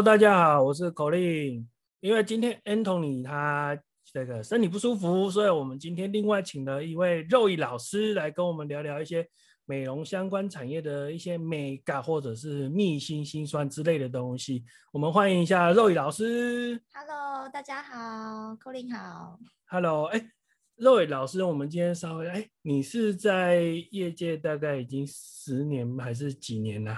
[0.00, 1.66] Hello，大家好，我是 Colin。
[2.00, 9.28] 因为今天 Anthony 他这个身体不舒服，所以我们今天另外请了一位肉艺老师来跟我们聊聊一些
[9.66, 14.64] 美容相关产业的一些美感或者是秘辛辛酸之类的东西。
[14.90, 16.80] 我们欢迎一下肉艺老师。
[16.94, 19.38] Hello，大家好，Colin 好。
[19.66, 20.30] Hello，哎，
[20.76, 26.96] 肉姨老师，我们今天稍微哎，你是在业界大概已经十年还是几年了？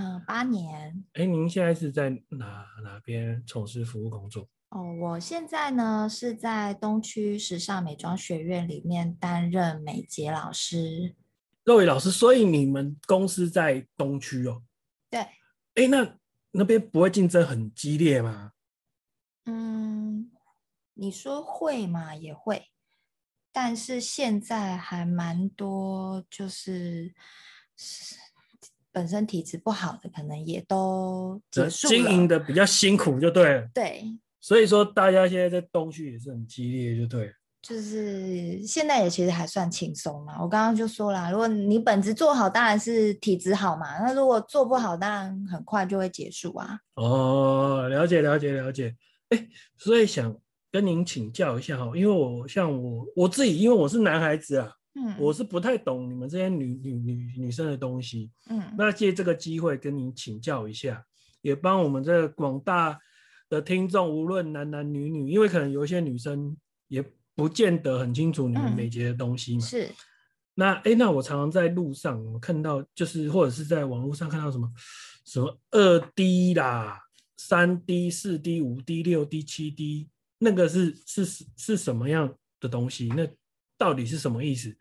[0.00, 1.04] 嗯，八年。
[1.14, 4.48] 哎，您现在是在哪哪边从事服务工作？
[4.68, 11.16] 哦，我现在呢是在东区时尚美妆学院里面担任美睫老师。
[11.64, 14.62] 肉姨老师，所以你们公司在东区哦？
[15.10, 15.20] 对。
[15.74, 16.16] 哎，那
[16.52, 18.52] 那边不会竞争很激烈吗？
[19.46, 20.30] 嗯，
[20.94, 22.14] 你说会嘛？
[22.14, 22.68] 也会，
[23.50, 27.12] 但是现在还蛮多，就是。
[28.98, 31.86] 本身体质不好的，可能也都结束。
[31.86, 33.68] 经营的比较辛苦，就对了。
[33.72, 34.02] 对，
[34.40, 37.32] 所以说大家现在在东区也是很激烈，就对了。
[37.62, 40.42] 就是现在也其实还算轻松嘛。
[40.42, 43.86] 我刚刚就说了，如果你本职做好，当然是体质好嘛。
[44.00, 46.76] 那如果做不好，当然很快就会结束啊。
[46.96, 48.92] 哦，了解了解了解。
[49.28, 50.36] 哎，所以想
[50.72, 54.72] 跟您请教一下哈，因为我像我我自己，因为我是男孩子啊。
[54.94, 61.04] 嗯，我是不太懂你们这些女女女女生的东西，嗯，那借这个机会跟你请教一下，
[61.42, 62.98] 也帮我们这广大
[63.48, 66.56] 的听众，无论男男女女，因为可能有一些女生
[66.88, 67.04] 也
[67.34, 69.60] 不见得很清楚你们美睫的东西嘛。
[69.60, 69.90] 嗯、是，
[70.54, 74.68] 那哎，那我常常在路上我看到，就是或者是在网络上看到什么
[75.24, 77.00] 什么二 D 啦、
[77.36, 81.24] 三 D、四 D、五 D、六 D、七 D，那个是是
[81.56, 83.08] 是什么样的东西？
[83.16, 83.28] 那
[83.78, 84.76] 到底是什么意思？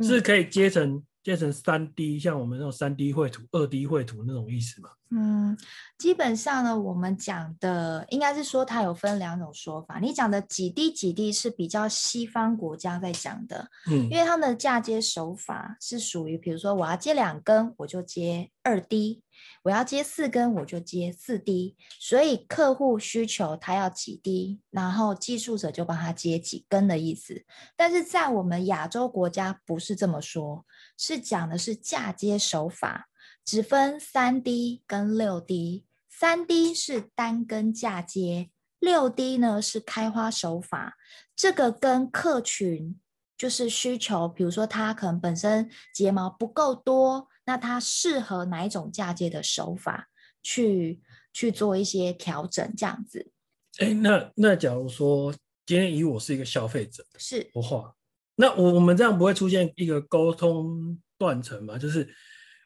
[0.00, 4.90] 是可以接成接成三 D，像我们那种三 D 绘图、二 D 绘图那种意思吗？
[5.10, 5.56] 嗯，
[5.96, 10.00] 基本上呢，我们讲的应该是说它有分两种说法。
[10.00, 19.22] 你讲的几 D 几 D 是比较西方国家在讲的，嗯，因为他们的嫁接手法是属于，比如说我要接两根，我就接二 D。
[19.62, 27.44] 我要接四根，我就接四滴所以客户需求他要几滴然后技术者就帮他接几根的意思。
[27.76, 30.64] 但是在我们亚洲国家不是这么说，
[30.98, 33.08] 是讲的是嫁接手法，
[33.44, 40.96] 只分三滴跟六滴三滴是单根嫁接，六滴呢是开花手法。
[41.34, 43.00] 这个跟客群
[43.36, 47.28] 就是需求，比如说他可能本身睫毛不够多。
[47.46, 50.08] 那它适合哪一种嫁接的手法
[50.42, 51.00] 去
[51.32, 53.30] 去做一些调整，这样子？
[53.78, 55.32] 哎，那那假如说
[55.66, 57.94] 今天以我是一个消费者，是不话，
[58.36, 61.76] 那我我们这样不会出现一个沟通断层嘛？
[61.76, 62.08] 就是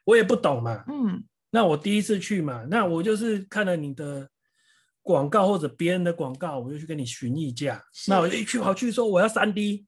[0.05, 4.29] 我也不懂嘛，嗯，那我第一次去嘛，那我就是看了你的
[5.01, 9.85] 广告或者别人的广告，我就去跟你询议价，那我一去跑去说我要三 D。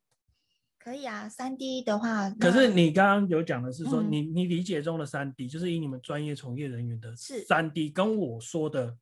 [0.84, 8.96] 可以啊，三 D 的话，可是你刚刚有讲的是说，嗯、你你理解中的三 D 就是以你们专业从业人员的三 D，跟我说的。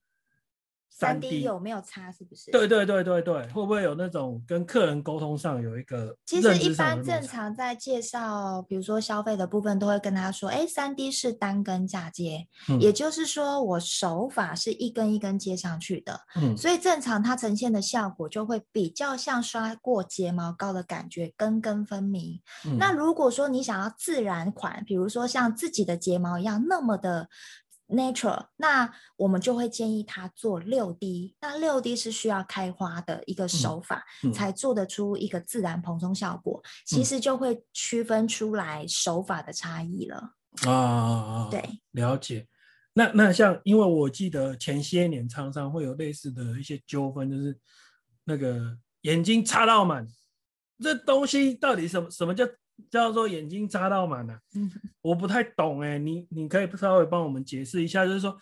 [0.90, 2.12] 三 D 有没有差？
[2.12, 2.52] 是不是？
[2.52, 6.16] 对对对对对，会不会有那种跟客人沟通上有一个？
[6.26, 22.42] 其实一般正常在介绍，比如说消费的部分，都会跟他说：“哎，三 D 是单根嫁接，嗯、也就是说我手法是一根一根接上去的，嗯，所以正常它呈现的效果就会比较像刷过睫毛膏的感觉，根根分明。
[22.66, 27.30] 嗯、那如果说你想要自然款，比如说像自己的睫毛一样那么的。
[27.90, 36.62] Natural，那我们就会建议他做六 D，那六 D 是需要开花的一个手法，嗯嗯、才做得出一个自然蓬松效果。
[36.86, 40.36] 其实就会区分出来手法的差异了。
[40.68, 42.48] 啊，对，了解。
[42.94, 47.58] 那那像，因为我记得前些年常常会有类似的一些纠纷，就是
[48.26, 50.08] 那个眼睛插到满，
[50.80, 52.46] 这东西到底什么什么叫？
[52.90, 54.72] 叫做眼睛扎到满了，啊，嗯，
[55.02, 58.38] 我不太懂哎，你你可以稍微帮我们解释一下，就是说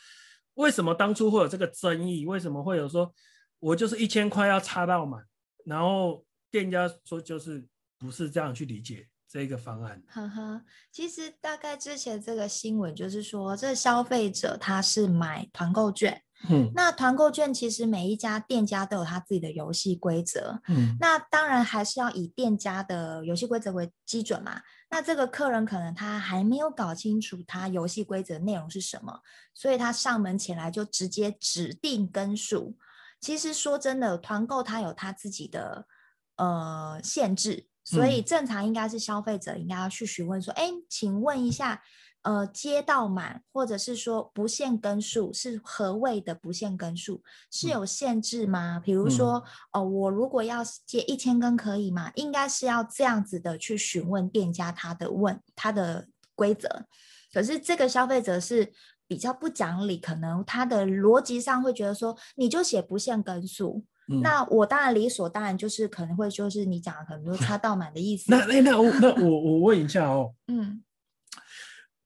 [0.56, 2.26] 为什么当初会有这个争议？
[2.26, 3.14] 为什么会有说
[3.60, 5.24] 我就是一千块要插到满，
[5.66, 7.66] 然后店家说就是
[7.98, 10.02] 不是这样去理解这个方案？
[10.08, 10.62] 呵呵，
[10.92, 16.24] 其实大概之前这个新闻就是说，这消费者他是买团购券。
[16.50, 20.62] 嗯，那团购券其实每一家店家都有他自己的游戏规则。
[20.68, 24.62] 嗯，那当然还是要以店家的游戏规则为基准嘛。
[24.90, 29.20] 那这个客人可能他还没有搞清楚他游戏规则内容是什么，
[29.54, 32.78] 所以他上门前来就直接指定根数。
[33.20, 35.88] 其实说真的，团购它有它自己的
[36.36, 41.82] 呃限制，所以正常应该是消费者应该要去询问说，哎，请问一下。
[42.24, 47.22] 呃接到满，或者是说不限根数，是何谓的不限根数？
[47.52, 48.78] 是有限制吗？
[48.78, 49.36] 嗯、比如说，
[49.72, 52.12] 哦、呃，我如果要接一千根可以吗？
[52.16, 56.86] 应该是要这样子的去询问店家他的问他的规则。
[57.34, 58.72] 可是这个消费者是
[59.08, 63.84] 比较不讲理，可能他的逻辑上会觉得说，你就写不限根数。
[64.10, 68.26] 嗯、那我当然理所当然就是可能会就是你讲的可能就插到满的意思。
[68.30, 70.82] 那那那我那我我问一下哦，嗯，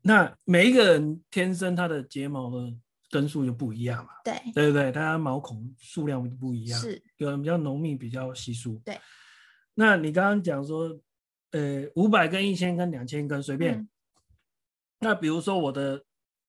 [0.01, 2.73] 那每一个人天生他的睫毛的
[3.09, 4.11] 根数就不一样嘛？
[4.23, 4.91] 对对不对？
[4.91, 8.81] 大家毛孔数量不一样，是有人比较浓密，比较稀疏。
[8.85, 8.99] 对，
[9.73, 10.99] 那你刚刚讲说，
[11.51, 13.77] 呃，五百根、一千根、两千根随便。
[13.77, 13.89] 嗯、
[14.99, 16.03] 那比如说我的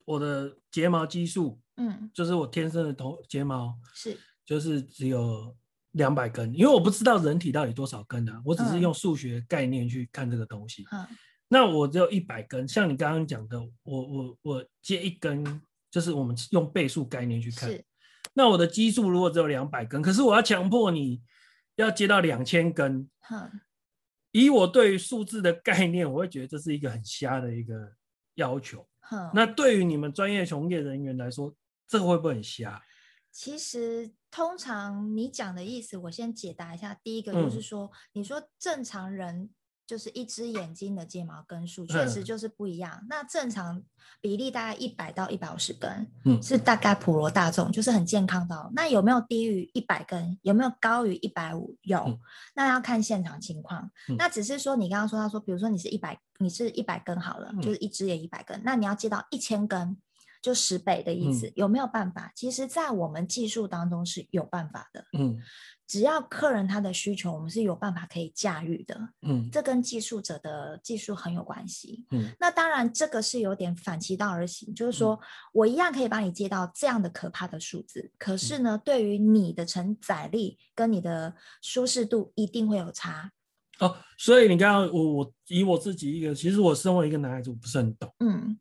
[0.04, 4.18] 我的睫毛基数，嗯，就是我天生的头睫毛是。
[4.44, 5.56] 就是只有
[5.92, 10.84] 两百根，因为我不知道人体到底多少根啊，我只是用数学概念去看这个东西。
[10.90, 11.06] 嗯，
[11.52, 15.60] 那我只有一百根，像你刚刚讲的，我我我接一根，
[15.90, 17.68] 就是我们用倍数概念去看。
[17.68, 17.84] 是。
[18.32, 21.22] 那我的基数如果只有两百根，可是我要强迫你
[21.76, 23.06] 要接到两千根。
[23.30, 23.60] 嗯。
[24.30, 27.92] 以我对于数字的概念，我会觉得这是一个很瞎的一个
[28.36, 28.88] 要求。
[29.10, 29.30] 嗯。
[29.34, 31.54] 那对于你们专业从业人员来说，
[31.86, 32.82] 这个会不会很瞎？
[33.30, 36.94] 其实，通常你讲的意思，我先解答一下。
[37.04, 39.50] 第一个就是说，嗯、你说正常人
[39.92, 42.98] 就是一只眼睛的睫毛根数，确实就是不一样。
[43.02, 43.82] 嗯、那正常
[44.22, 48.70] 比例大概一百到一百五十根，嗯，是大概普罗大众，就是很健康的。
[48.74, 50.38] 那有没有低于一百根？
[50.40, 51.76] 有没有高于一百五？
[51.82, 52.18] 有，嗯、
[52.54, 53.90] 那要看现场情况。
[54.08, 59.98] 嗯、那只是说，你刚刚说到说，比如说你是一百，你是一百根好了，嗯、就是一只也一百根，那你要接到一千根。
[60.40, 62.32] 就十倍的意思，嗯、有没有办法？
[62.34, 65.04] 其实，在我们技术当中是有办法的。
[65.16, 65.38] 嗯，
[65.92, 68.98] 只要客人他的需求，我们是有办法可以驾驭的。
[69.20, 72.06] 嗯，这跟技术者的技术很有关系。
[72.12, 75.20] 嗯，那当然，这个是有点反其道而行，就是说、嗯、
[75.52, 83.30] 我一样可以帮你接到这样的可怕的数字，可是呢，嗯、对于你的承载力跟你的舒适度一定会有差。
[83.80, 88.10] 哦，所以你刚刚我我以我自己一个，其实我身为一个男孩子，我不是很懂。
[88.20, 88.58] 嗯。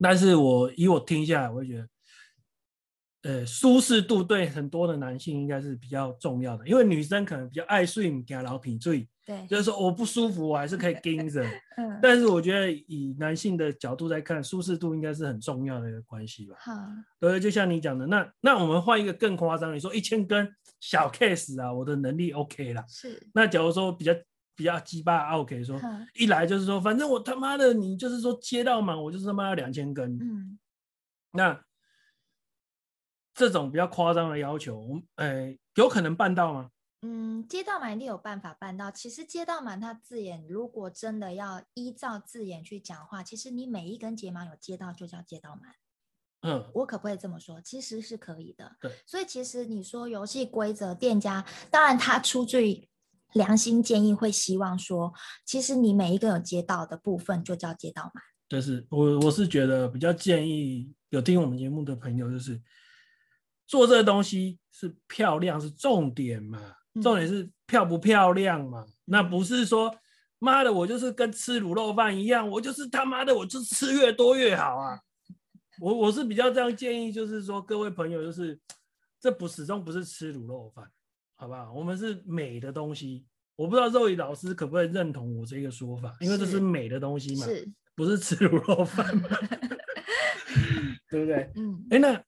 [0.00, 1.86] 但是我以我听下来，我会觉得，
[3.24, 11.42] 呃，舒适度对很多的男性应该是比较重要的，因为女生可能比较爱睡，给老品醉，对，就是说我不舒服，我还是可以 盯着。
[11.76, 16.56] 嗯，但是我觉得以男性的角度来看，舒适度应该是很重要的一个关系吧。
[16.60, 16.72] 好，
[17.18, 20.48] 对，就像你讲的，那那我们换一个更夸张，你说一千根
[20.80, 22.84] 小 case 啊，我的能力 OK 了。
[22.88, 24.14] 是，那假如说比较。
[24.56, 25.76] 比较鸡巴 OK 说，
[26.14, 30.16] 一来就是说，反正我他妈的，你就是说接到满，我就是他妈要两千根。
[30.16, 30.56] 嗯，
[31.32, 31.60] 那
[33.34, 36.70] 这种比较夸张的要求，我们诶有可能办到吗？
[37.02, 38.90] 嗯，街道满一定有办法办到。
[38.90, 45.74] 其实街道满，它字眼如果真的要依照字眼去讲话，其实你每一根睫毛有接到就叫街道满。
[46.42, 47.60] 嗯，我可不可以这么说？
[47.60, 48.76] 其实是可以的。
[48.80, 52.88] 对，所以其实你说游戏规则，店家当然他出最。
[53.32, 55.12] 良心建议会希望说，
[55.44, 58.22] 其实你每一个有接到的部分就叫街道满。
[58.48, 62.62] 就是我我是觉得比较建议有听我们节目的朋友，就是
[63.66, 66.58] 做这个东西是漂亮是重点嘛，
[67.02, 68.84] 重点是漂不漂亮嘛。
[68.86, 69.94] 嗯、那不是说
[70.38, 74.98] 妈的我就是跟吃卤肉饭一样，我就是他妈的我就吃越多越好啊。
[75.80, 78.58] 我我是比较这样建议，就是说各位朋友，就是
[79.20, 80.90] 这不始终不是吃卤肉饭。
[81.36, 81.72] 好不好？
[81.72, 89.28] 我们是美的东西，我不知道肉姨老师可不可以认同我这个说法，因为这是美的东西嘛，是不是吃卤肉饭嘛？
[91.10, 91.50] 对不对？
[91.56, 91.84] 嗯。
[91.90, 92.24] 哎，那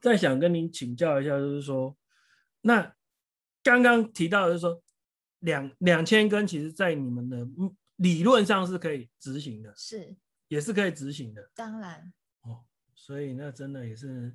[0.00, 1.96] 再想跟您请教一下，就是说，
[2.60, 2.94] 那
[3.62, 4.82] 刚刚提到的就是说，
[5.40, 7.46] 两两千根，其实在你们的
[7.96, 10.16] 理论上是可以执行的，是，
[10.48, 11.50] 也是可以执行的。
[11.54, 12.12] 当然。
[12.42, 14.34] 哦，所以那真的也是。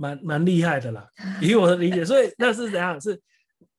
[0.00, 1.10] 蛮蛮厉害的啦，
[1.42, 3.00] 以我的理解，所以那是怎样？
[3.00, 3.20] 是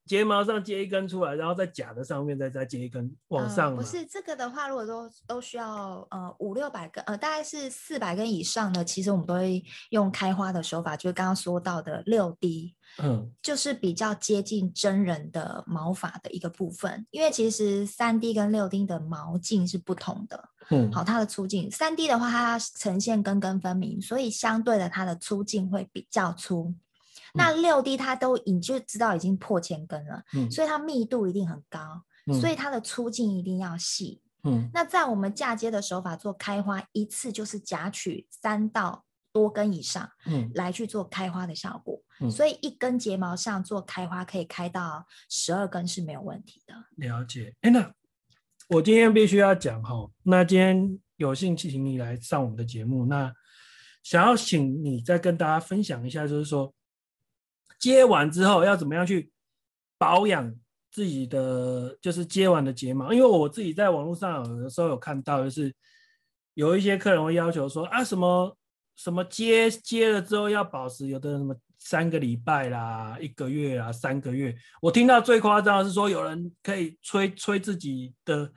[0.09, 3.77] 睫毛上接一根出来，然后在假的上面再再接一根往上、呃。
[3.77, 20.49] 不是这个的话，如果都都需要呃五六百根，呃大概是四百根以上的，其实我们都会用开花的手法，就是刚刚说到的六滴嗯，就是比较接近真人的毛发的一个部分，因为其实三 D 跟六 D 的毛径是不同的。
[20.71, 26.73] 嗯，好，它的粗径，三 D 的话，它呈现根根分明，所以相对的，它的粗径会比较粗。
[27.33, 34.21] 嗯、那六 D 它都你就知道已经破千根了，嗯，所以它密度一定很高，嗯、所以它的粗径一定要细。
[34.43, 42.01] 嗯，那在我们嫁接的手法做开花，一次就是夹取三到多根以上，嗯，来去做开花的效果。
[42.21, 46.73] 嗯、所以一根睫毛上做开花可以开到十二根是没有问题的。
[46.95, 47.93] 了解，哎、欸、那。
[48.71, 53.03] 我今天必须要讲哈，那今天有幸请你来上我们的节目。
[53.07, 53.33] 那
[54.03, 56.71] 想要请你再跟大家分享一下，就是说
[57.79, 59.31] 接完之后要怎么样去
[59.97, 60.53] 保养
[60.91, 63.11] 自己的，就是接完的睫毛。
[63.13, 65.73] 因为我自己在网络上有的时候有看到，就是
[66.53, 68.57] 有一些客人会要求说啊，什么
[68.95, 74.55] 什么接接了之后要保持，有的人什么三个礼拜啦、一个月啦、三个月。
[74.81, 78.51] 我听到最夸张的是说，有人可以吹吹自己的。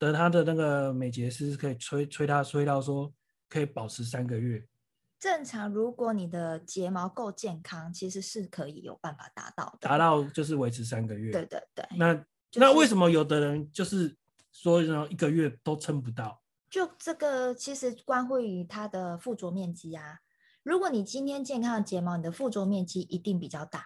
[0.00, 3.12] 的他的那个美睫师可以吹吹他吹到说
[3.48, 4.64] 可以保持三个月。
[5.18, 9.88] 正常，如果你的睫毛够健康，其实是可以有办法达到的。
[9.88, 11.32] 达到就是维持三个月。
[11.32, 11.84] 对对对。
[11.96, 14.16] 那、就是、那为什么有的人就是
[14.52, 16.40] 说一个月都撑不到？
[16.70, 20.18] 就这个其实关乎于它的附着面积啊。
[20.62, 23.80] 如果你今天健康的睫毛，你的附着面积一定比较大。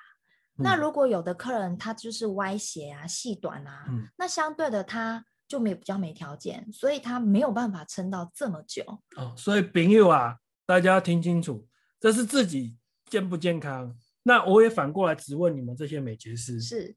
[0.59, 5.25] 嗯、那如果有的客人他就是歪斜啊、细短啊，嗯、那相对的他。
[5.49, 8.83] 就没比较没条件，所以他没有办法撑到这么久。
[9.17, 10.35] 哦，所以朋友啊，
[10.73, 11.69] 大家要听清楚，
[12.01, 12.79] 这是自己
[13.11, 13.95] 健不健康。
[14.23, 16.97] 那我也反过来质问你们这些美睫师，是，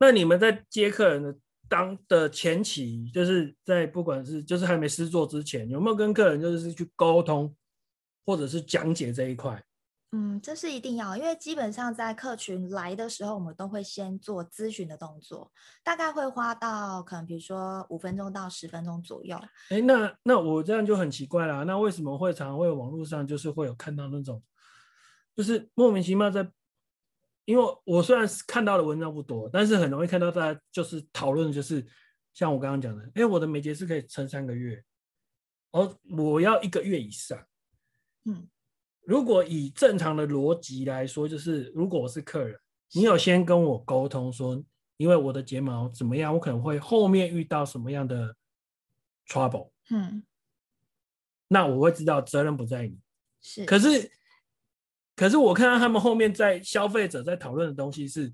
[0.00, 7.54] 那你们在接客人的当的前期，就是在不管是就是还没施做之前，有没有跟客人就是去沟通，
[8.26, 9.64] 或者是讲解这一块？
[10.14, 15.50] 嗯，这是一定要，因为基本上在客群来的时候，我们都会先做咨询的动作，
[15.82, 19.40] 大概会花到可能比如说五分钟到十分钟左右。
[19.70, 24.42] 哎，那那我这样就很奇怪了，那为什么会常常会网络上就是会有看到那种，
[25.34, 26.46] 就是莫名其妙在，
[27.46, 31.86] 因为我虽然看到的文章不多，但是很容易看到大家就是讨论，就是
[32.34, 34.84] 像我刚刚讲的，哎，我的美睫是可以撑三个月，
[35.70, 37.42] 而我要一个月以上，
[38.26, 38.46] 嗯。
[39.04, 42.58] 如果以正常的逻辑来说，就是如果我是客人，
[42.92, 44.62] 你有先跟我沟通说，
[44.96, 48.36] 因为我的睫毛怎么样，我可能会后面遇到什么样的
[49.26, 50.22] trouble，嗯，
[51.48, 52.98] 那我会知道责任不在你。
[53.40, 54.10] 是，可是，
[55.16, 58.32] 可是我看到他们后面在消费者在讨论的东西是，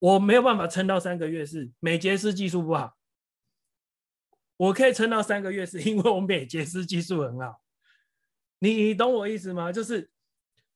[0.00, 2.96] 我没有办法撑到三个月，是美睫师技术不好。
[4.56, 7.60] 我可以撑到三个月，是因为我美睫师技术很好。
[8.60, 9.72] 你你懂我意思吗？
[9.72, 10.08] 就是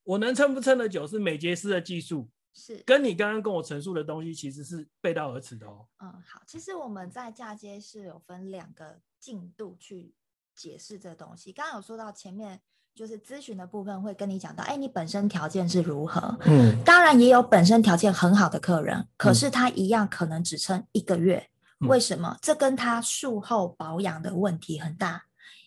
[0.03, 5.87] 我能撑不撑得久，是美睫师的技术，是跟你刚刚跟我陈述的东西其实是背道而驰的哦。
[6.01, 10.15] 嗯，好，其实我们在嫁接是有分两个进度去
[10.55, 11.53] 解释这东西。
[11.53, 12.61] 刚刚有说到前面
[12.95, 16.39] 就是咨询的部分，会跟你讲到，哎，你本身条件是如何？
[16.47, 21.51] 嗯，当然也有本身条件很好的客人，可是他一样可能只撑一个月。
[21.81, 22.39] 嗯，为什么？
[22.41, 25.25] 这跟他术后保养的问题很大。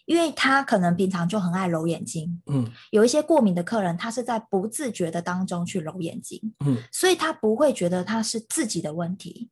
[0.08, 9.50] 因为他可能平常就很爱揉眼睛，嗯，有一些过敏的客人，他是在不自觉的当中去揉眼睛，嗯，所以他不会觉得他是自己的问题。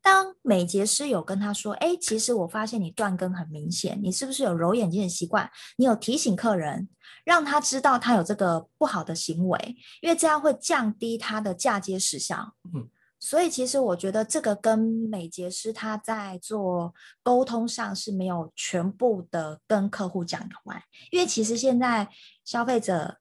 [0.00, 5.50] 当美睫师有跟他说，哎，其实我发现你断根很明显，你是不是有揉眼睛的习惯？
[5.76, 6.88] 你有提醒客人，
[7.24, 12.88] 让他知道他有这个不好的行为，因为这样会降低他的嫁接时效，嗯。
[13.20, 22.08] 所以其实我觉得这个跟美睫师他在做沟通上是没有全部的跟客户讲完，因为其实现在
[22.44, 23.18] 消费者，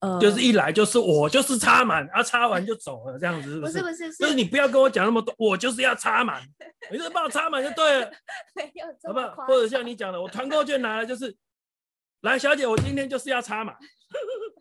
[0.00, 3.72] 呃，就是一来就是我就是插满，啊插完就走了这样子是不是？
[3.82, 6.42] 不是不是，就是你不要跟我讲那么多，我就是要插满，
[6.90, 8.10] 你就是帮我插满就对了，
[8.56, 9.46] 没有好不好？
[9.46, 11.36] 或者像你讲的，我团购券拿来就是，
[12.22, 13.76] 来小姐，我今天就是要插满。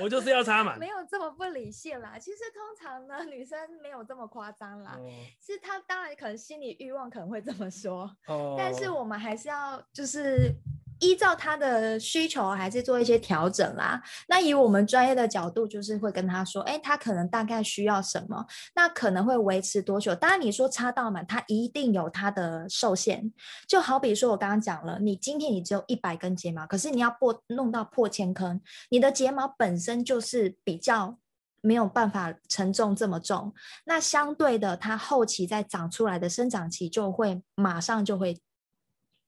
[0.00, 2.18] 我就是要插满，没有这么不理性啦。
[2.18, 4.98] 其实通常呢，女生没有这么夸张啦。
[5.40, 10.54] 其实她当然可能心理欲望可能会这么说，哦，但是我们还是要就是。
[11.02, 14.00] 依照他的需求，还是做一些调整啦。
[14.28, 20.14] 那以我们专业的角度，就是会跟他说，哎，他可能大概需要什么，那可能会维持多久？
[20.14, 23.32] 当然，你说插到满，它一定有它的受限。
[23.66, 31.18] 就好比说，我刚刚讲了，你今天你只有一百根睫毛，可是你要破弄到破千根，你的睫毛本身就是比较
[31.60, 33.52] 没有办法承重这么重。
[33.86, 38.40] 那相对的，它后期再长出来的生长期就会马上就会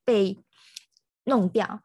[0.05, 0.39] 被。
[1.25, 1.81] 弄掉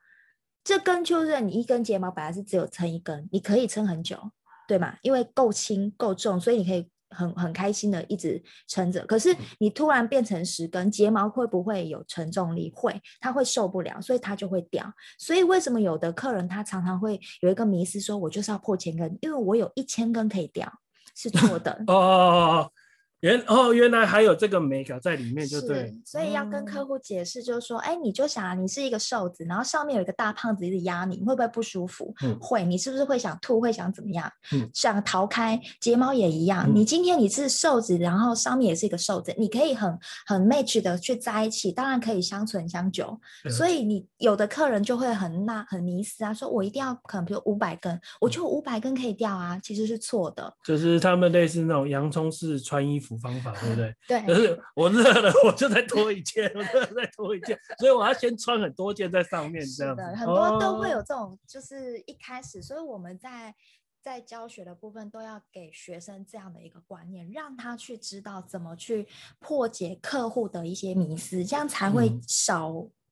[0.62, 4.30] 这根，就是你一根睫毛本来是只有撑一根，你可以撑很久，
[4.68, 4.96] 对吗？
[5.02, 9.04] 因为够轻够重，所以你可以很很开心的一直撑着。
[9.06, 12.70] 可是你突然变成十根，睫毛会不会有承重力？
[12.74, 14.92] 会，它会受不了，所以它就会掉。
[15.18, 20.70] 所以为什么有的客人他常常会有一个迷思，说我就是要破千根，因为我有一千根可以掉，
[21.16, 21.72] 是错的。
[21.88, 22.72] 哦哦哦哦，
[23.20, 25.94] 原哦，原来还有这个美感在里面，就对。
[26.06, 32.14] 所以要跟客户解释，就是说，哎、嗯，你就想，你是一个瘦子，然后上面有一个大胖子一直压你，你会不会不舒服？
[32.22, 32.64] 嗯，会。
[32.64, 33.60] 你是不是会想吐？
[33.60, 34.30] 会想怎么样？
[34.54, 35.60] 嗯，想逃开。
[35.80, 43.18] 睫毛也一样，嗯、你今天你是瘦子，然后上面也是一个瘦子，你可以很很 match 的去在一起，当然可以相存相久。
[43.44, 50.50] 嗯、所以你有的客人就会很那很迷思啊，说我一定要可能比如五百根，我就五百根可以掉啊，其实是错的。
[50.64, 53.09] 就是他们类似那种洋葱式穿衣服。
[53.18, 53.94] 方法对不对？
[54.06, 60.02] 对，可是我热了，我就再脱一件，我热了再脱一件，所以我要先穿很多件在上面，这样子。
[60.16, 63.54] 很多都会有这种，就是一开始，所以我们在
[64.02, 69.06] 在教学的部分都要给学生这样的一个观念，让他去知道怎么去
[69.38, 72.68] 破解客户的一些迷思，这样才会少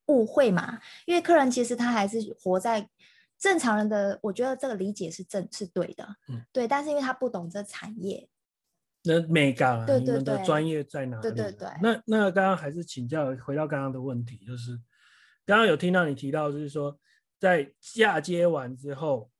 [0.07, 0.77] 误会嘛。
[0.77, 2.89] 嗯、因为客人其实他还是活在
[3.39, 6.67] 正常人的，我觉得这个理解是正是对的，嗯，对。
[6.67, 8.29] 但是因为他不懂这产业。
[9.09, 11.23] 那美感啊，对对对，你们的专业在哪里？
[11.23, 11.67] 对对对。
[11.83, 14.79] 那那刚刚还是请教，回到刚刚的问题，就是
[15.47, 16.95] 刚刚有听到你提到，就是说
[17.41, 19.31] 在嫁接完之后，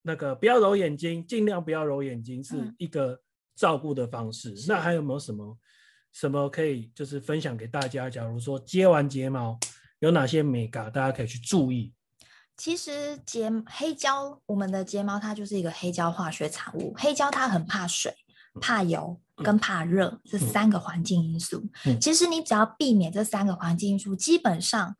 [0.00, 3.20] 那个不要揉眼睛，尽量不要揉眼睛，是一个
[3.54, 4.52] 照顾的方式。
[4.52, 5.58] 嗯、那还有没有什么
[6.12, 8.08] 什么可以就是分享给大家？
[8.08, 9.58] 假如说接完睫毛
[9.98, 11.92] 有哪些美感，大家可以去注意。
[12.56, 18.12] 其实睫黑胶，我们的睫毛它就是一个黑胶化学产物，黑胶它很怕水。
[18.58, 21.62] 怕油跟怕热这三个环境因素，
[22.00, 24.96] 其实你只要避免这三个环境因素，基本上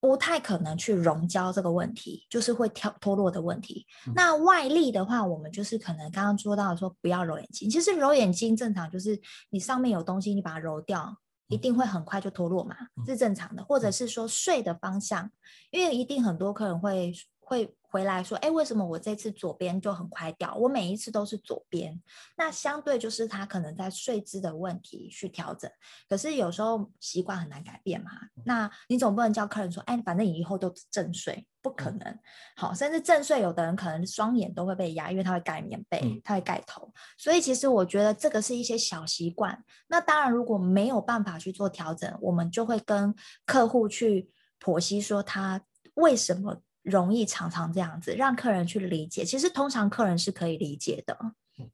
[0.00, 3.86] 不太可能去溶胶这个问题，就是会跳脱落的问题。
[4.14, 11.16] 那外力的话，我们就是可能刚刚说到的说不要揉眼睛，其实揉眼睛正常，就是你上面有东西，你把它揉掉，
[11.48, 12.76] 一定会很快就脱落嘛，
[13.06, 13.64] 是正常的。
[13.64, 15.30] 或者是说睡的方向，
[15.70, 17.74] 因为一定很多客人会会。
[17.96, 20.54] 回来说，哎，为什么我这次左边就很快掉？
[20.56, 21.98] 我每一次都是左边，
[22.36, 25.70] 那相对就是他可能在睡姿的问题去调整。
[26.06, 28.10] 可是有时候习惯很难改变嘛，
[28.44, 32.18] 那你总不能叫客人说，哎，反正你以后都正睡，不可能。
[32.54, 36.92] 好，甚至正睡，有的人可能双眼都会被压，因为他会盖棉被，他会盖头。
[37.16, 39.58] 所以其实我觉得这个是一些小习惯。
[39.88, 43.14] 那当然，如果没有办法去做调整，我们就会跟
[43.46, 44.30] 客户去
[44.60, 45.62] 剖析说他
[45.94, 46.60] 为什么。
[46.86, 51.18] 容易常常这样子让客人去理解，其实通常客人是可以理解的。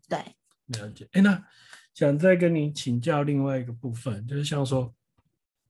[0.08, 0.18] 对，
[0.68, 1.06] 了解。
[1.12, 1.44] 哎，那
[1.92, 4.90] 想再跟你请教另外一个部分，就是像说，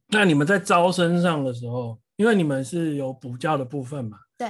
[0.06, 4.20] 那你们在招生上的时候，因为你们是有补教的部分嘛？
[4.38, 4.48] 对。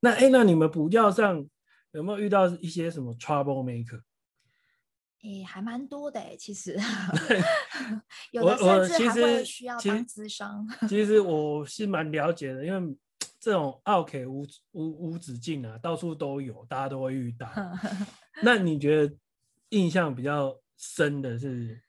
[0.00, 1.46] 那哎，那你们补教上
[1.92, 4.00] 有没有遇到一些什么 trouble maker？
[5.22, 6.76] 哎，还蛮多的哎，其实。
[8.32, 10.66] 有的甚至还会需要当咨商。
[10.90, 12.96] 其实我是蛮了解的，因为。
[13.42, 17.50] 这种奥 K 无无无止境啊，到处都有，大家都会遇到。
[18.40, 19.12] 那你觉得
[19.70, 21.82] 印象比较深的是？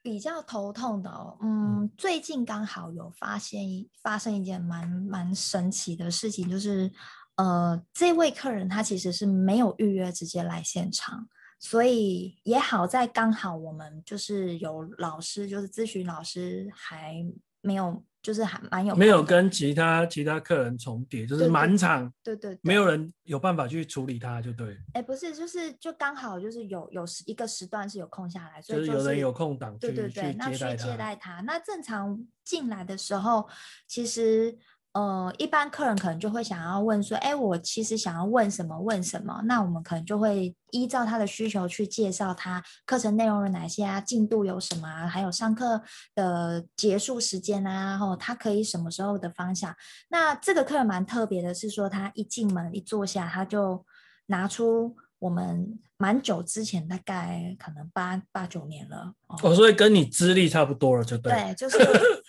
[0.00, 6.90] 比较头痛的哦，嗯，嗯最近刚好有发现一发生一件蛮蛮神奇的事情，就是
[7.34, 11.28] 呃，这位客人他其实是没有预约，直接来现场，
[11.58, 17.22] 所以也好在刚好我们就是有老师，就是咨询老师还
[17.66, 18.02] 没有。
[18.22, 24.76] 就是还蛮有没有跟其他其他客人重叠，就是满场，对对，对，对，没有人有办法去处理他，就对。
[24.94, 31.40] 哎，不是，就是就刚好就是有有一个时段是有空下来，所以、就是、就是有人有空档，对对对，那去接待他。
[31.42, 33.48] 那正常进来的时候，
[33.86, 34.58] 其实。
[34.96, 38.80] 呃，一般客人可能就会想要问说，哎，我其实想要问什么？
[38.80, 39.42] 问什么？
[39.44, 45.82] 那我们可能就会依照他的需求去介绍他课程内容有哪些啊，进度有什么啊，还有上课
[46.14, 49.76] 的结束时间啊，然后他可以什么时候的方向。
[50.08, 53.84] 那这个客人蛮特别的是说，他一进门一坐下，他就
[54.28, 61.78] 拿出我们蛮久之前，大概可能八八九年了哦，哦，所以跟你资历差不多了，就对，对，就是，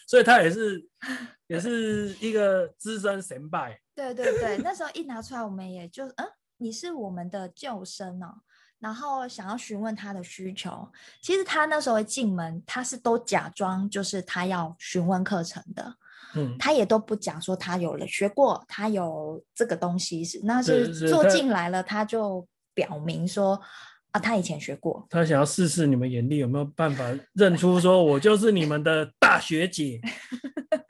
[0.07, 0.83] 所以他也是。
[1.47, 8.41] 也是一个资深神拜，对对对， 那时候一拿出来，我们也就嗯，你是我们的救生哦，
[8.79, 10.91] 然后想要询问他的需求。
[11.21, 15.95] 其实他那时候一进门，他是都假装就是他要询问课程的，
[16.35, 23.61] 嗯，他也都不讲说他有了学过，他有这个东西是，那是坐进来了，他就表明说。
[24.17, 30.01] 啊，他以前学过，他想要试试你们眼力有没有办法认出，说我就是你们的大学姐。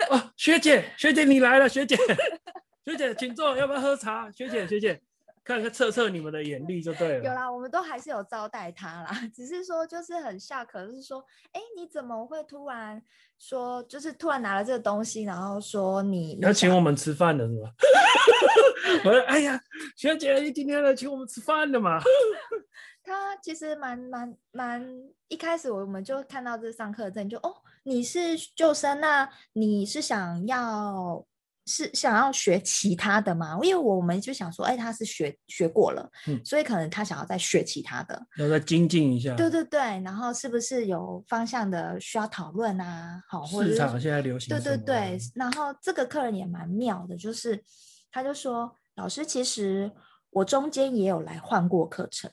[0.10, 1.98] 哦，学姐，学姐你来了，学姐，
[2.86, 4.32] 学姐请坐，要不要喝茶？
[4.32, 5.02] 学姐，学姐，
[5.44, 7.24] 看看测测你们的眼力就对了。
[7.26, 13.02] 有啦，我们都还是有招待他啦，只是说就是很吓，可是说，哎，你怎么会突然
[13.38, 17.70] 说，就是突然拿了这个东西，然后说你要请我们吃饭的是吧？
[19.04, 19.60] 我说，哎呀，
[19.98, 22.00] 学姐，你今天来请我们吃饭的嘛？
[23.08, 24.86] 他其实蛮蛮蛮，
[25.30, 31.26] 一开始我们就看到这上课证，就哦，你是救生，那你是想要
[31.66, 33.58] 是想要学其他的吗？
[33.64, 39.34] 因为我们就想说，哎，他是学学过了，嗯，所以可能他想要再学其他的，要再精进一下。
[39.36, 43.24] 对对对，然后是不是有方向的需要讨论啊？
[43.30, 44.50] 好，或者市场现在流行。
[44.50, 47.64] 对对对，然后这个客人也蛮妙的，就是
[48.12, 49.90] 他就说，老师其实。
[50.32, 52.30] 我中间也有来换过课程，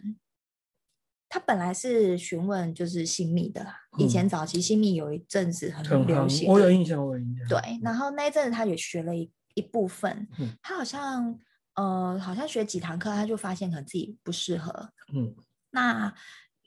[1.34, 7.48] 他本来是询问就是新密的啦，嗯、以前早期新密有一阵子很流行，我有印象，我有印象。
[7.48, 11.36] 对，然后那一阵子他也学了一一部分，嗯、他好像
[11.74, 14.90] 呃好像学几堂课，他就发现可能自己不适合。
[15.12, 15.34] 嗯，
[15.70, 16.14] 那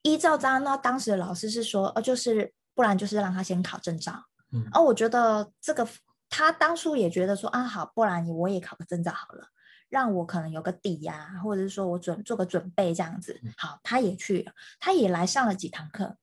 [0.04, 4.22] 依照这样，那当时的老师是说，呃，就是不然就是让他先考证照。
[4.52, 5.88] 嗯，而我觉得这个
[6.30, 9.48] 他当初也觉得说啊好，不然我也考个证照好了。
[9.90, 13.40] 让我可能有个底呀、啊，或者是说我准做个准备这样子。
[13.58, 16.18] 好，他也去了，他也来上了几堂课，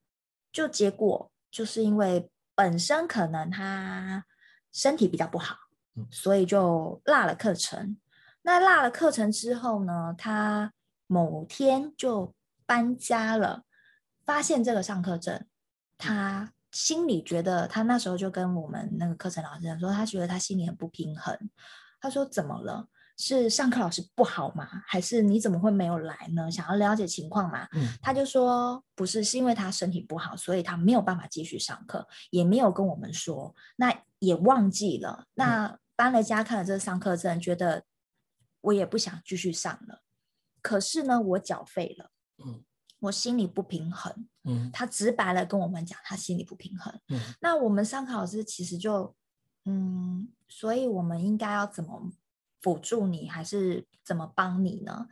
[0.51, 4.25] 就结果就是因为本身可能他
[4.71, 5.55] 身体比较不好，
[6.11, 7.97] 所以就落了课程。
[8.43, 10.71] 那落了课程之后呢，他
[11.07, 13.63] 某天就搬家了，
[14.23, 15.45] 发现这个上课证，
[15.97, 21.49] 他心里觉得他那时候就跟我们那个课程老师说，他觉得他心里很不平衡。
[21.99, 22.87] 他说怎么了？
[23.17, 24.67] 是上课老师不好吗？
[24.85, 26.51] 还是你怎么会没有来呢？
[26.51, 27.65] 想要了解情况嘛？
[27.71, 35.27] 嗯，他就说不是，是因为他身体不好，所以他没有办法继续上课，也没有跟我们说，那也忘记了。
[35.35, 37.85] 那搬了家看了这个上课证，觉得
[38.59, 40.01] 我也不想继续上了。
[40.61, 42.11] 可是呢，我缴费了，
[42.43, 42.65] 嗯，
[42.99, 49.15] 我心里不平衡，嗯，他直白的跟我们讲，他心里不平衡，嗯，那我们上课老师其实就，
[49.63, 52.11] 嗯，所以我们应该要怎么？
[52.65, 55.07] 辅助你还是怎么帮你呢？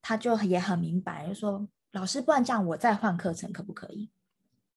[0.00, 4.10] 他就也很明白，就说老师，不然这样我再换课程可不可以？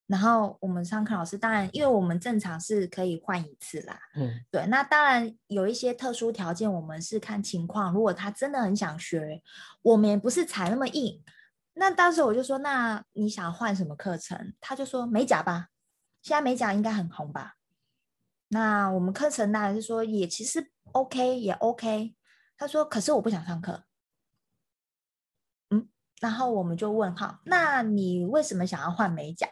[0.05, 3.97] 然后我们上课老师当然，因为我们正常是可以换一次啦。
[4.15, 4.65] 嗯，对。
[4.65, 7.93] 那当然有一些特殊条件，我们是看情况。
[7.93, 9.41] 如果他真的很想学，
[9.82, 11.23] 我们也不是踩那么硬。
[11.75, 14.53] 那当时我就说，那你想换什么课程？
[14.60, 15.67] 他就说美甲吧，
[16.21, 17.53] 现在美甲应该很红吧？
[18.49, 20.71] 那我们课程当然是说也其实。
[20.91, 22.15] OK 也 OK，
[22.57, 23.83] 他说，可是我不想上课。
[25.69, 25.88] 嗯，
[26.19, 29.47] 然后我们就问号，那你为什么想要换美甲？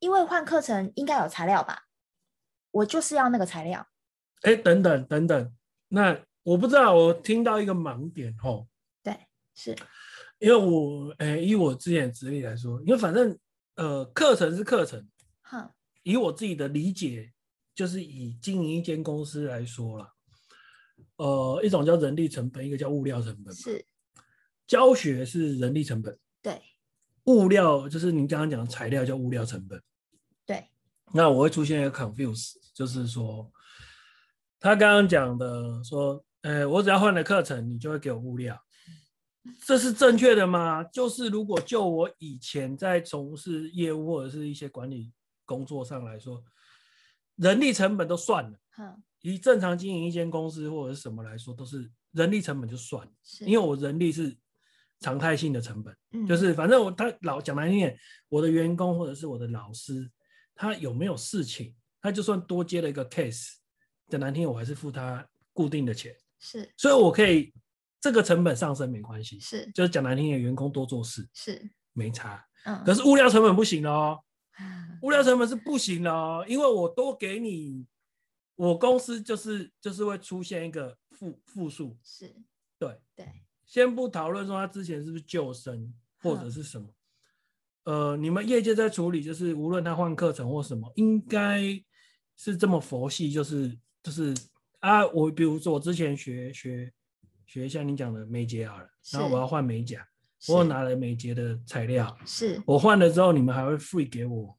[0.00, 1.84] 因为换课程应该有材料吧？
[2.72, 3.86] 我就是要那个材料。
[4.42, 8.66] 哎，等等等等，那我不知道，我听到一个盲点哦。
[9.04, 9.76] 对，是
[10.40, 13.38] 因为我哎，以我之前的资历来说，因为反正
[13.76, 15.08] 呃，课程是课程，
[15.42, 17.32] 哼，以我自己的理解。
[17.78, 20.12] 就是以经营一间公司来说了，
[21.14, 23.54] 呃，一种叫人力成本，一个叫物料成本。
[23.54, 23.86] 是，
[24.66, 26.18] 教学是人力成本。
[26.42, 26.60] 对，
[27.26, 29.80] 物料就是您刚刚讲的材料叫物料成本。
[30.44, 30.68] 对，
[31.12, 33.48] 那我会出现一个 confuse，就是说，
[34.58, 38.60] 他刚刚讲的说，呃，我只要换了课程，你就会给我物料，
[39.64, 40.82] 这是正确的吗？
[40.82, 45.12] 就是如果就我以前在从事业务或者是一些管理
[45.44, 46.42] 工作上来说。
[47.38, 53.44] 人力成本都算了，嗯，以正常经营一间公司或者是什么来说，都是人力成本就算了，是。
[53.44, 54.36] 因为我人力是
[55.00, 57.98] 常态性的成本，嗯，就是反正我他老讲难听点，
[58.28, 60.10] 我的员工或者是我的老师，
[60.54, 63.54] 他有没有事情，他就算多接了一个 case，
[64.08, 67.52] 讲难听点，我还是付他固定的钱，是，所以我可以
[68.00, 71.70] 这个成本上升没关系，是，就是讲难听点，员工多做事是。
[71.94, 74.20] 没差，嗯，可是物料成本不行哦。
[75.02, 77.86] 物料成本是不行的哦，因为我多给你，
[78.56, 82.34] 我公司就是就是会出现一个负负数，是，
[82.78, 83.00] 对。
[83.14, 83.26] 对。
[83.64, 85.92] 先不讨论说他之前是不是救生
[86.22, 86.88] 或者是什么，
[87.84, 91.62] 呃，你们业界在处理，就是无论他换课程或什么，应该
[92.34, 94.34] 是这么佛系，就是就是
[94.80, 96.90] 啊，我比如说我之前学学
[97.44, 100.06] 学像你讲的美睫好了，然后我要换美甲。
[100.46, 104.56] 我拿了美睫的材料，是我换了之后，你们还会 free 给我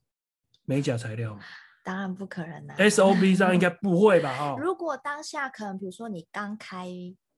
[0.64, 1.40] 美甲材料吗？
[1.82, 4.36] 当然不可能啦，SOP 上应该 不会吧？
[4.36, 6.86] 哈，如果当下可能，比如说你刚开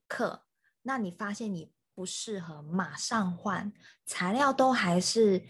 [0.08, 0.42] 课，
[0.82, 3.72] 那你发现你不适合，马上换
[4.04, 5.40] 材料都还是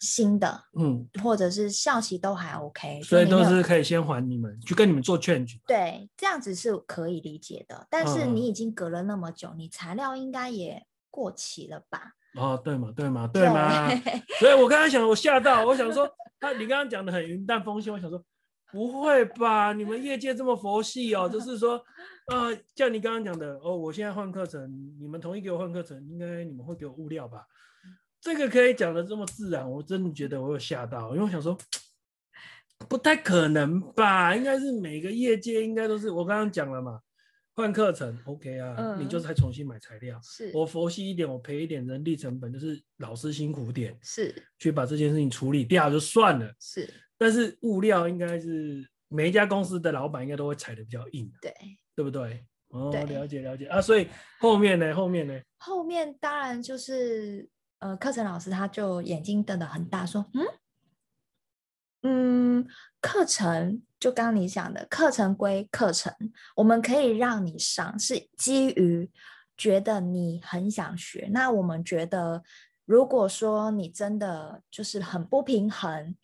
[0.00, 5.58] 新的，嗯，或者是效期都还 OK，所以都是可以先还你们，去跟你们做 change。
[5.66, 7.86] 对，这样子是可以理解的。
[7.90, 12.12] 但是你已经隔了那么久，嗯、你材料应该也过期了吧？
[12.36, 18.22] 哦，对嘛，对嘛，对嘛， 对所以我刚刚想，我吓到，我想说，他你刚刚讲的很云淡风轻，我想说，
[18.72, 19.72] 不会吧？
[19.72, 21.82] 你们业界这么佛系哦，就是说，
[22.28, 27.44] 呃，像你刚刚讲的，哦，我现在换课程，你们同意给我换课程，应该你们会给我物料吧？
[28.20, 31.58] 这个可以讲的这么自然，我真的觉得我有吓到，因为我想说，
[32.88, 34.36] 不太可能吧？
[34.36, 37.00] 应该是每个业界应该都是我刚刚讲了嘛，
[37.60, 51.52] 换课程 OK 啊，嗯、你就再重新买材料，是我佛系一点，我赔一点人力成本，就是老师辛苦点，是去把这件事情处理掉就算了，是，但是物料应该是每一家公司的老板应该都会踩的比较硬，对，
[51.94, 52.44] 对不对？
[52.68, 54.08] 哦，对了解了解啊，所以
[54.40, 54.94] 后面呢？
[54.94, 55.40] 后面呢？
[55.58, 57.48] 后面当然就是。
[57.80, 60.42] 呃，课程老师他就眼睛瞪得很大，说：“嗯
[62.02, 62.66] 嗯，
[63.00, 66.12] 课程就刚刚你讲的，课程归课程，
[66.56, 69.10] 我们可以让你上，是基于
[69.56, 71.28] 觉得你很想学。
[71.32, 72.42] 那我们觉得，
[72.84, 76.14] 如果说你真的就是很不平衡，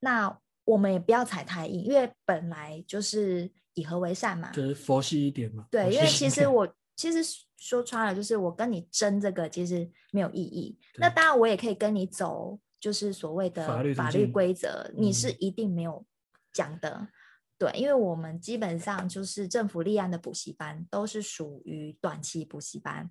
[0.00, 5.66] 那我们也不要踩太硬，因为本来就是以和为善嘛，就是佛系一点嘛。
[5.70, 7.18] 对，因为其实我。”其实
[7.56, 10.78] 说穿了，就是我跟你争这个，其实没有意义。
[10.98, 13.64] 那当然，我也可以跟你走，就是所谓的
[13.94, 16.04] 法律规则，你是一定没有
[16.52, 16.90] 讲的。
[16.90, 17.08] 嗯、
[17.56, 23.08] 对，因为我们基本上就是政府立案的补习班，都是属于短期补习班。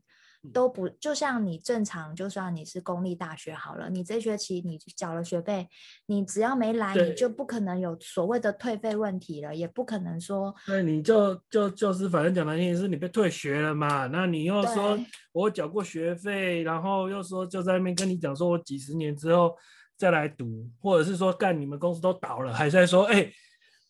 [0.52, 5.68] 都不就像你正常，就算你是公立大学好了，你这学期你缴了学费，
[6.08, 14.98] 你只要没来，你就不可能有所谓的退费问题了，也不可能说，那你就就就是反正讲难听是你被退学了嘛，那你又说
[15.32, 19.56] 我缴过学费，然后又说就在那边跟你讲说我几十年之后
[19.96, 23.32] 再来读，或者是说干你们公司都倒了，还在说哎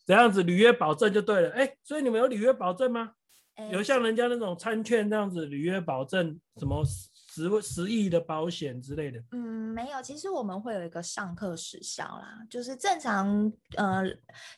[0.06, 3.12] 怎样子履约保证就对了，哎，所以你们有履约保证吗？
[3.70, 9.22] 有像人家那种餐券这样子履约保证，什么十十亿的保险之类的？
[9.32, 9.40] 嗯，
[9.74, 10.02] 没有。
[10.02, 14.04] 其实我们会有一个上课时效啦，就是正常呃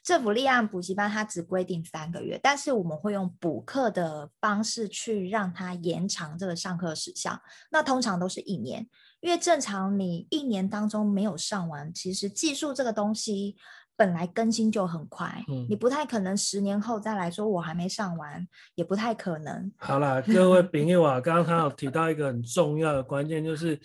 [0.04, 7.40] 政府立案补习班它只规定三个月，但是我们会用补课的方式去让它延长这个上课时效。
[7.70, 8.88] 那通常都是一年，
[9.22, 13.56] 因为正常你一年当中没有上完，其实技术这个东西。
[13.96, 19.72] 本来更新就很快，嗯，你不太可能十年后再来说我还没上完，也不太可能。
[19.78, 23.80] 好啦，各位朋友啊，刚刚他有提到一个很重要的关键，就是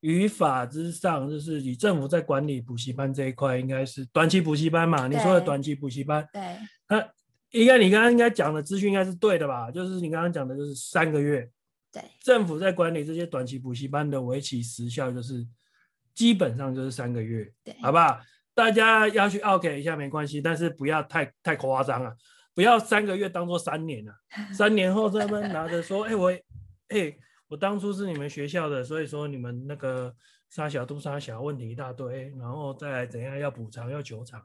[0.00, 5.08] 语法之上，就是以政府在管理补习班这一块，应该是短期补习班嘛？
[5.08, 7.02] 你说的短期补习班，对，那
[7.52, 9.70] 应该你刚刚应该讲的资讯应该是对的吧？
[9.70, 11.48] 就是你刚刚讲的就是三个月，
[11.90, 15.46] 对，政府在管理这些短期补习班的为期时效就是
[16.14, 18.20] 基本上就是三个月，对，好不好？
[18.54, 22.14] 大家要去 OK 一下没关系，但是不要太太夸张啊！
[22.54, 24.14] 不要三个月当做三年啊！
[24.54, 26.40] 三年后在那边拿着说，哎、欸、我，哎、
[26.88, 30.14] 欸、我当初是你们学校的，所以说你们那个
[30.50, 34.40] 杀小都杀小，问题一大堆，然后再来怎样要补偿要求偿，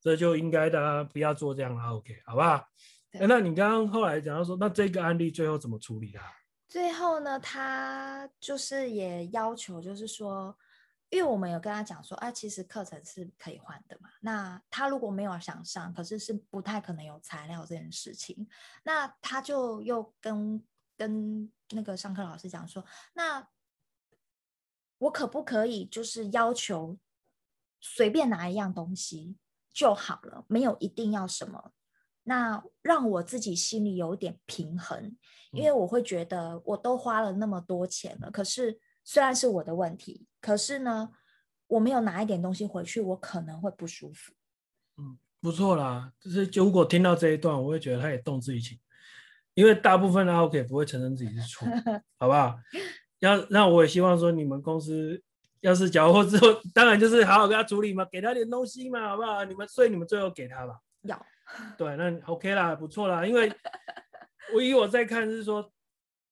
[0.00, 2.66] 这就应该大家不要做这样了，OK 好不好？
[3.12, 6.22] 欸、那你刚刚后来讲到说，那这个案例最后怎么处理啊？
[6.68, 10.56] 最后呢，他就是也要求，就是说。
[11.08, 14.10] 因为我们有跟他讲说，哎、啊，其实课程是可以换的嘛。
[14.22, 18.48] 那他如果没有想上，可是是不太可能有材料这件事情。
[18.82, 20.60] 那他就又跟
[20.96, 23.48] 跟那个上课老师讲说，那
[24.98, 26.98] 我可不可以就是要求
[27.80, 29.36] 随便拿一样东西
[29.72, 31.72] 就好了，没有一定要什么。
[32.24, 35.16] 那让我自己心里有点平衡，
[35.52, 38.80] 因为我会觉得我都花了那么多钱了，可是。
[39.08, 41.12] 虽然是我的问题，可是呢，
[41.68, 44.32] 我没有拿一点东西回去，我可能会不舒服。
[44.96, 48.76] 嗯，不错啦，就是就如果听到这一段，我会觉得他也动之以情，
[49.54, 51.68] 因为大部分的 OK 不会承认自己是错，
[52.18, 52.58] 好不好？
[53.20, 55.22] 要那我也希望说，你们公司
[55.60, 59.44] 要是缴获之后，当然就是好好给他处理嘛，给他点东西嘛，好不好？
[59.44, 60.80] 你们所以你们最后给他吧。
[61.02, 61.26] 要
[61.78, 63.52] 对，那 OK 啦，不错啦，因为
[64.52, 65.72] 我以我在看是说，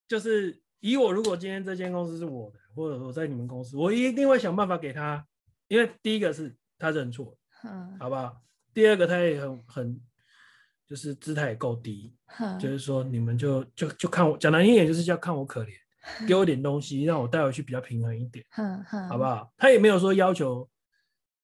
[0.08, 2.58] 就是以我如果今天这间公司是我的。
[2.74, 5.24] 或者我在你们公司，我一定会想办法给他，
[5.68, 8.36] 因为第一个是他认错，嗯，好不好？
[8.72, 10.00] 第二个他也很很，
[10.88, 15.72] 就是姿态也够低，嗯，就是说你们就就就看我讲难听点，就是叫看我可怜，
[16.26, 19.52] 给我点东西让我带回去比较平衡一点，嗯嗯，好不好？
[19.56, 20.68] 他也没有说要求。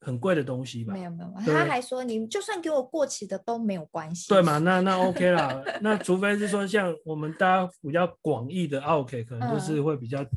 [0.03, 0.95] 很贵的东西吧？
[0.95, 4.31] 没有没有，他还说你就算给我过期的都没有关系。
[4.31, 4.57] 对嘛？
[4.57, 5.63] 那那 OK 啦。
[5.83, 10.29] 那除非是说像我们大家比较广义的 OK，可能就是会比较，嗯、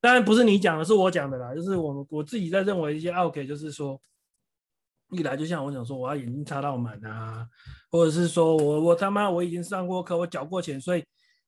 [0.00, 1.54] 当然不是你讲的，是我讲的啦。
[1.54, 4.00] 就是我我自己在认为一些 OK，就是说，
[5.10, 7.46] 一来就像我想说，我要眼睛擦到满啊，
[7.90, 11.04] 或者是说我我他妈我已经上过课，我缴过钱，所以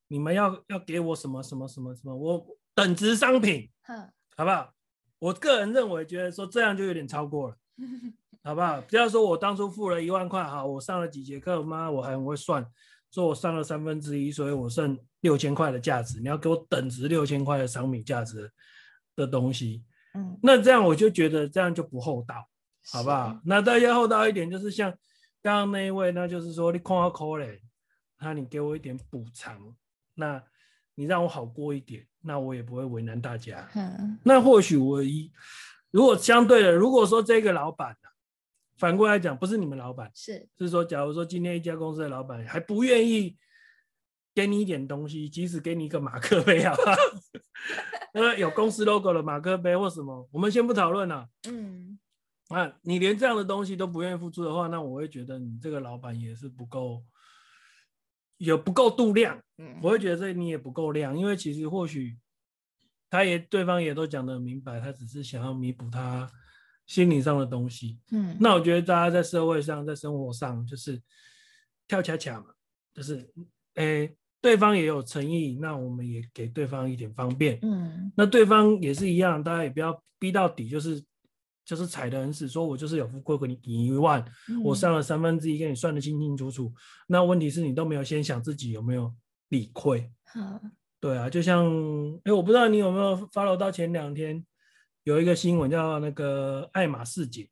[0.09, 4.73] 你们要要给我什么什么什么什么，我等值商品，嗯，好不好？
[5.19, 7.57] 我个人认为，觉得说这样就有点超过了，
[8.43, 8.81] 好不好？
[8.83, 12.67] 不要说我当初付了一万块，好，我上了几节课，妈，我还很会算，
[13.13, 18.51] 说我上了三分之一，所以我剩六千块的价值，你要给我等值六千块的商品价值
[19.15, 22.49] 的东西，嗯，那这样我就觉得这样就不厚道，
[22.91, 23.39] 好不好？
[23.45, 24.91] 那大家厚道一点，就是像
[25.43, 27.59] 刚刚那一位，那就是说你看我可怜，
[28.19, 29.59] 那你给我一点补偿，
[30.15, 30.43] 那
[30.95, 33.69] 你让我好过一点，那我也不会为难大家。
[33.75, 35.31] 嗯，那或许我一
[35.91, 38.09] 如果相对的，如果说这个老板呢，
[38.83, 43.39] 反过来讲，不是你们老板，是是说，假如说今天一家公司的老板还不愿意
[44.35, 46.75] 给你一点东西，即使给你一个马克杯啊，
[48.13, 51.29] 呃， 有公司 logo 的马克杯或什么，我们先不讨论了。
[51.49, 51.97] 嗯，
[52.49, 57.05] 啊，你连这样的东西都不愿意付出的话，那我会觉得你这个老板也是不够，
[58.39, 59.41] 也不够度量。
[59.59, 62.19] 嗯，我会觉得这你也不够量，因为其实或许
[63.09, 66.29] 他也对方也都讲得很明白，他只是想要弥补他。
[66.93, 71.01] 心理上的东西，嗯，那我觉得大家在社会上，在生活上，就是
[71.89, 72.49] 跳恰恰嘛，
[72.93, 73.17] 就是，
[73.77, 81.03] 哎、欸，对方也有诚意，那我们也给对方一点方便，嗯，那对方也是一样，大家也不要逼到底，就是
[81.65, 86.71] 就是踩得很死，说我就是有付过给你一万，嗯、我上了三分之一，给你算得清清楚楚，
[87.07, 89.11] 那问题是你都没有先想自己有没有
[89.49, 90.61] 理亏，嗯、
[91.01, 91.65] 对啊，就像，
[92.17, 94.45] 哎、欸，我不知道你有没有 follow 到前两天。
[95.05, 97.51] 有一个新闻叫那个爱马仕姐，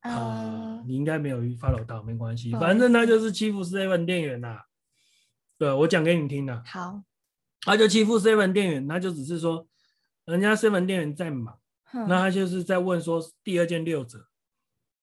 [0.00, 4.62] 啊、呃，你应该没有 follow 到，没关系，反正他就是欺负 seven 店员呐。
[5.56, 6.62] 对，我讲给你听的。
[6.66, 7.02] 好，
[7.62, 9.68] 他就欺负 seven 店员，他就只是说，
[10.24, 11.58] 人家 seven 店员在忙，
[11.92, 14.26] 嗯、那他就是在问说第二件六折，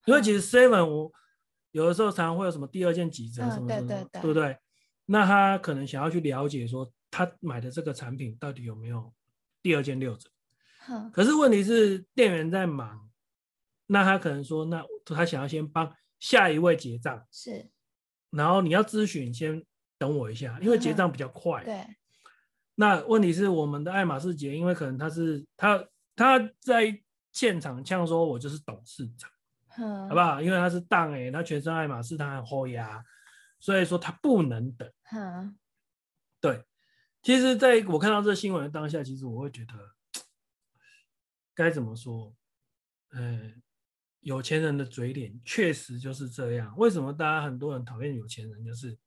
[0.06, 1.12] 因为其实 seven 我
[1.72, 4.58] 有的时候常常会有什么第二件几折什么什么，嗯、对对对，对不对？
[5.06, 9.14] 那他可能想要去了解说，他买的这个产品到底有没有
[9.62, 10.30] 第二件六折。
[11.12, 13.10] 可是问题是店员在忙，
[13.88, 17.70] 那他可能说，那他想要先帮下一位结账，是，
[18.30, 19.64] 然后你要咨询，先
[19.98, 21.64] 等我一下，因为结账比较快。
[21.64, 21.96] 嗯、对。
[22.76, 25.84] 那问题是我们的爱马仕姐，因为可能他是他
[26.16, 29.32] 他在现场呛说，我就是董事长，
[29.78, 30.42] 嗯、好不好？
[30.42, 33.04] 因为他是当哎，他全身爱马仕，他很厚牙，
[33.60, 34.92] 所以说他不能等。
[35.12, 35.58] 嗯、
[36.40, 36.64] 对。
[37.24, 39.95] 其实在我看到这新闻的当下，其实我会觉得。
[41.56, 42.36] 该怎么说？
[43.10, 43.54] 呃，
[44.20, 46.76] 有钱人的嘴脸确实就是这样。
[46.78, 48.66] 为什么大家很多人讨厌有钱人？
[48.66, 48.98] 就是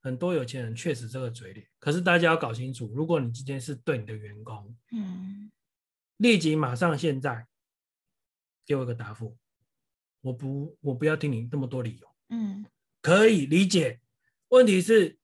[0.00, 1.68] 很多有钱人确实这个嘴脸。
[1.78, 5.52] 可是大家要搞清楚，如果你今天是对你的员工，嗯，
[6.16, 7.46] 立即马上现在
[8.64, 9.36] 给我一个答复。
[10.22, 12.08] 我不，我不要听你那么多理由。
[12.30, 12.64] 嗯，
[13.02, 14.00] 可以理解。
[14.48, 15.18] 问题是，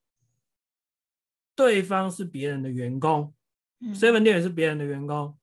[1.54, 3.34] 对方是别人的员工
[3.94, 5.38] ，seven 店也是别人的员工。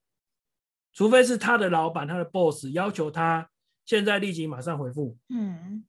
[0.93, 3.49] 除非是他的老板，他的 boss 要求他
[3.86, 5.86] 现在立即马上回复，嗯，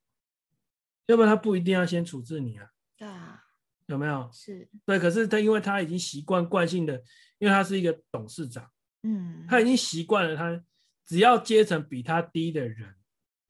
[1.06, 2.68] 要不然他不一定要先处置你啊。
[2.96, 3.42] 对啊，
[3.86, 4.30] 有没有？
[4.32, 6.94] 是对，可是他因为他已经习惯惯性的，
[7.38, 8.70] 因为他是一个董事长，
[9.02, 10.64] 嗯，他已经习惯了，他
[11.04, 12.94] 只要阶层比他低的人，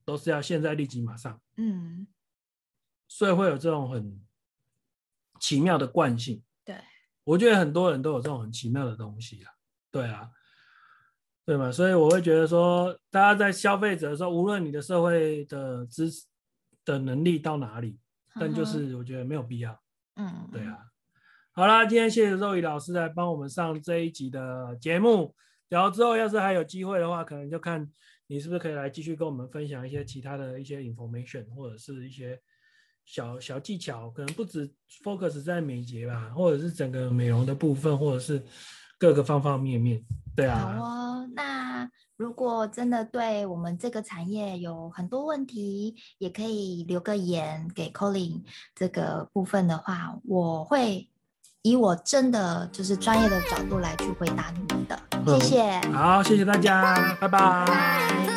[0.04, 2.06] 都是要现在立即马上，嗯，
[3.08, 4.20] 所以会有这种很
[5.38, 6.42] 奇妙的惯性。
[6.64, 6.76] 对，
[7.24, 9.52] 我觉得很多人都有这种很奇妙的东西啊。
[9.90, 10.30] 对啊。
[11.44, 11.72] 对嘛？
[11.72, 16.24] 所以我会觉得说，大家在消费者的时候，无论你的社会的知识
[16.84, 17.98] 的能力到哪里，
[18.38, 19.76] 但就是我觉得没有必要。
[20.14, 20.78] 嗯，对啊。
[21.50, 25.34] 好啦，今天谢谢肉姨老师来帮我们上这一集的节目。
[25.68, 27.90] 然后之后要是还有机会的话，可能就看
[28.28, 32.40] 你是不是可以来继续跟我们分享一些其他的一些 information，或者是一些
[33.04, 38.40] 小小技巧，可能不止 focus 在美睫吧，或者是整个美容的部分，或者是。
[38.98, 40.00] 各个方方面面，
[40.36, 40.78] 对啊。
[42.22, 48.42] 如果真的对我们这个产业有很多问题，也可以留个言给 Colin
[48.76, 51.08] 这个部分的话，我会
[51.62, 54.96] 以我真的就是专业的角度来去回答你们的。
[55.26, 55.80] 谢谢。
[55.90, 57.64] 好，谢谢大家，拜拜。
[57.66, 58.31] 拜拜。